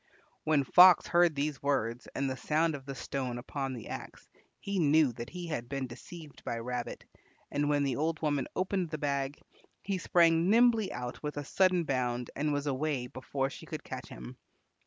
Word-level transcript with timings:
When 0.45 0.63
Fox 0.63 1.05
heard 1.05 1.35
these 1.35 1.61
words 1.61 2.07
and 2.15 2.27
the 2.27 2.35
sound 2.35 2.73
of 2.73 2.87
the 2.87 2.95
stone 2.95 3.37
upon 3.37 3.73
the 3.75 3.87
axe, 3.89 4.27
he 4.59 4.79
knew 4.79 5.11
that 5.13 5.29
he 5.29 5.45
had 5.45 5.69
been 5.69 5.85
deceived 5.85 6.43
by 6.43 6.57
Rabbit, 6.57 7.05
and 7.51 7.69
when 7.69 7.83
the 7.83 7.97
old 7.97 8.19
woman 8.19 8.47
opened 8.55 8.89
the 8.89 8.97
bag 8.97 9.37
he 9.83 9.99
sprang 9.99 10.49
nimbly 10.49 10.91
out 10.91 11.21
with 11.21 11.37
a 11.37 11.43
sudden 11.45 11.83
bound 11.83 12.31
and 12.35 12.51
was 12.51 12.65
away 12.65 13.05
before 13.05 13.51
she 13.51 13.67
could 13.67 13.83
catch 13.83 14.09
him. 14.09 14.37